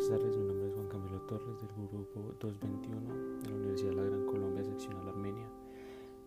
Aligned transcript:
buenas 0.00 0.18
tardes. 0.18 0.36
Mi 0.38 0.44
nombre 0.46 0.68
es 0.68 0.74
Juan 0.74 0.88
Camilo 0.88 1.20
Torres 1.22 1.58
del 1.60 1.68
grupo 1.76 2.34
221 2.40 3.40
de 3.42 3.50
la 3.50 3.54
Universidad 3.54 3.90
de 3.90 3.96
la 3.96 4.02
Gran 4.04 4.24
Colombia, 4.24 4.64
seccional 4.64 5.08
Armenia. 5.08 5.46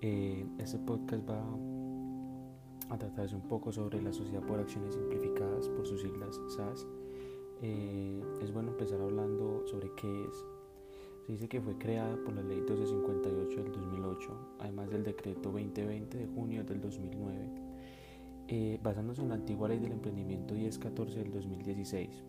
Eh, 0.00 0.44
este 0.58 0.78
podcast 0.78 1.28
va 1.28 1.40
a 2.88 2.98
tratarse 2.98 3.36
un 3.36 3.42
poco 3.42 3.70
sobre 3.70 4.02
la 4.02 4.12
Sociedad 4.12 4.42
por 4.42 4.58
Acciones 4.58 4.94
Simplificadas, 4.94 5.68
por 5.68 5.86
sus 5.86 6.02
siglas 6.02 6.40
SAS. 6.48 6.84
Eh, 7.62 8.20
es 8.42 8.52
bueno 8.52 8.72
empezar 8.72 9.00
hablando 9.00 9.64
sobre 9.66 9.92
qué 9.94 10.24
es. 10.24 10.44
Se 11.26 11.32
dice 11.32 11.48
que 11.48 11.60
fue 11.60 11.78
creada 11.78 12.16
por 12.24 12.34
la 12.34 12.42
Ley 12.42 12.56
1258 12.56 13.62
del 13.62 13.72
2008, 13.72 14.30
además 14.58 14.90
del 14.90 15.04
Decreto 15.04 15.52
2020 15.52 16.18
de 16.18 16.26
junio 16.26 16.64
del 16.64 16.80
2009, 16.80 17.38
eh, 18.48 18.80
basándose 18.82 19.22
en 19.22 19.28
la 19.28 19.36
antigua 19.36 19.68
Ley 19.68 19.78
del 19.78 19.92
Emprendimiento 19.92 20.54
1014 20.54 21.20
del 21.20 21.30
2016 21.30 22.24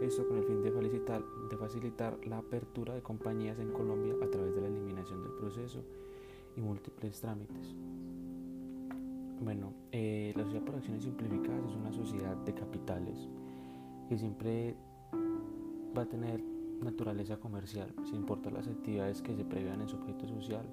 esto 0.00 0.26
con 0.26 0.38
el 0.38 0.44
fin 0.44 0.62
de 0.62 0.70
facilitar, 0.70 1.22
de 1.50 1.56
facilitar 1.56 2.18
la 2.26 2.38
apertura 2.38 2.94
de 2.94 3.02
compañías 3.02 3.58
en 3.58 3.72
Colombia 3.72 4.14
a 4.22 4.30
través 4.30 4.54
de 4.54 4.62
la 4.62 4.68
eliminación 4.68 5.22
del 5.22 5.32
proceso 5.32 5.84
y 6.56 6.60
múltiples 6.60 7.20
trámites. 7.20 7.74
Bueno, 9.42 9.72
eh, 9.92 10.32
la 10.36 10.44
sociedad 10.44 10.64
por 10.64 10.74
acciones 10.76 11.02
simplificadas 11.02 11.70
es 11.70 11.74
una 11.74 11.92
sociedad 11.92 12.36
de 12.36 12.54
capitales 12.54 13.28
que 14.08 14.18
siempre 14.18 14.76
va 15.96 16.02
a 16.02 16.06
tener 16.06 16.42
naturaleza 16.82 17.38
comercial, 17.38 17.94
sin 18.04 18.16
importar 18.16 18.52
las 18.52 18.66
actividades 18.66 19.22
que 19.22 19.34
se 19.34 19.44
prevean 19.44 19.80
en 19.80 19.88
su 19.88 19.96
objeto 19.96 20.26
social 20.26 20.66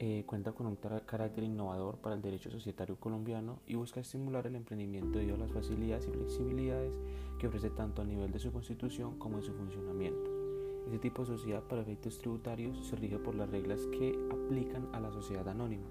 eh, 0.00 0.22
cuenta 0.26 0.52
con 0.52 0.66
un 0.66 0.76
carácter 0.76 1.42
innovador 1.42 1.96
para 1.98 2.14
el 2.14 2.22
derecho 2.22 2.50
societario 2.50 2.96
colombiano 3.00 3.58
y 3.66 3.74
busca 3.74 3.98
estimular 3.98 4.46
el 4.46 4.54
emprendimiento 4.54 5.18
debido 5.18 5.34
a 5.34 5.38
las 5.38 5.50
facilidades 5.50 6.06
y 6.06 6.12
flexibilidades 6.12 6.92
que 7.40 7.48
ofrece 7.48 7.70
tanto 7.70 8.02
a 8.02 8.04
nivel 8.04 8.30
de 8.30 8.38
su 8.38 8.52
constitución 8.52 9.18
como 9.18 9.38
en 9.38 9.42
su 9.42 9.52
funcionamiento. 9.54 10.30
Este 10.86 11.00
tipo 11.00 11.22
de 11.22 11.36
sociedad 11.36 11.64
para 11.64 11.82
efectos 11.82 12.18
tributarios 12.18 12.86
se 12.86 12.94
rige 12.94 13.18
por 13.18 13.34
las 13.34 13.50
reglas 13.50 13.80
que 13.86 14.16
aplican 14.30 14.88
a 14.92 15.00
la 15.00 15.10
sociedad 15.10 15.48
anónima. 15.48 15.88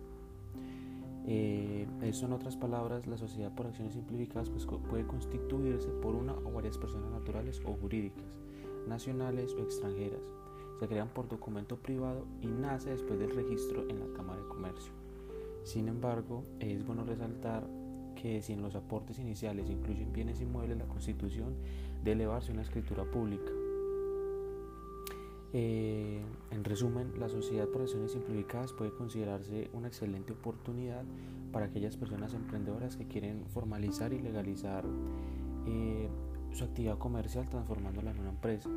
Eh, 1.28 1.86
eso 2.02 2.26
en 2.28 2.32
otras 2.32 2.56
palabras, 2.56 3.06
la 3.08 3.18
sociedad 3.18 3.54
por 3.54 3.68
acciones 3.68 3.94
simplificadas 3.94 4.50
pues, 4.50 4.66
puede 4.66 5.06
constituirse 5.06 5.90
por 5.90 6.16
una 6.16 6.34
o 6.34 6.52
varias 6.54 6.78
personas 6.78 7.12
naturales 7.12 7.62
o 7.66 7.74
jurídicas, 7.74 8.40
nacionales 8.88 9.54
o 9.54 9.64
extranjeras, 9.64 10.22
se 10.80 10.88
crean 10.88 11.10
por 11.10 11.28
documento 11.28 11.78
privado 11.78 12.26
y 12.42 12.48
nace 12.48 12.92
después 12.92 13.20
del 13.20 13.32
registro 13.32 13.88
en 13.90 14.00
la 14.00 14.16
Cámara 14.16 14.42
de 14.42 14.48
Comercio. 14.48 14.92
Sin 15.64 15.88
embargo, 15.88 16.44
es 16.60 16.86
bueno 16.86 17.04
resaltar 17.04 17.68
que 18.16 18.42
si 18.42 18.54
en 18.54 18.62
los 18.62 18.76
aportes 18.76 19.20
iniciales 19.20 19.70
incluyen 19.70 20.14
bienes 20.14 20.42
inmuebles, 20.42 20.78
la 20.78 20.86
Constitución 20.86 21.56
debe 22.04 22.24
elevarse 22.24 22.52
a 22.52 22.54
una 22.54 22.64
escritura 22.64 23.04
pública. 23.04 23.52
Eh, 25.54 26.22
en 26.52 26.64
resumen, 26.64 27.14
la 27.20 27.30
sociedad 27.30 27.68
por 27.68 27.82
acciones 27.82 28.12
simplificadas 28.12 28.74
puede 28.74 28.92
considerarse 28.92 29.70
una 29.74 29.88
excelente 29.88 30.34
oportunidad 30.34 31.04
para 31.52 31.68
aquellas 31.68 31.96
personas 31.96 32.34
emprendedoras 32.34 32.98
que 32.98 33.08
quieren 33.08 33.46
formalizar 33.48 34.14
y 34.14 34.20
legalizar 34.20 34.84
eh, 35.66 36.10
su 36.58 36.64
actividad 36.64 36.98
comercial 36.98 37.48
transformándola 37.48 38.10
en 38.10 38.20
una 38.20 38.30
empresa 38.30 38.68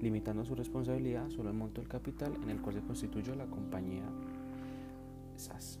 limitando 0.00 0.44
su 0.44 0.54
responsabilidad 0.54 1.28
solo 1.30 1.48
al 1.48 1.56
monto 1.56 1.80
del 1.80 1.88
capital 1.88 2.32
en 2.42 2.50
el 2.50 2.60
cual 2.60 2.76
se 2.76 2.82
constituyó 2.82 3.34
la 3.34 3.46
compañía 3.46 4.04
SAS. 5.36 5.80